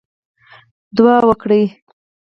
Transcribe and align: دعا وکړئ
دعا 0.97 1.17
وکړئ 1.29 1.63